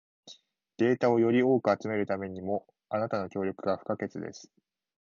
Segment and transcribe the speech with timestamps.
[0.77, 4.49] データをより多く集めるためにも、あなたの協力が不可欠です。